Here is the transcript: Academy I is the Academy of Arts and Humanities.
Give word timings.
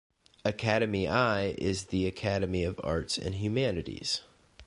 Academy 0.43 1.07
I 1.07 1.49
is 1.59 1.83
the 1.83 2.07
Academy 2.07 2.63
of 2.63 2.81
Arts 2.83 3.19
and 3.19 3.35
Humanities. 3.35 4.21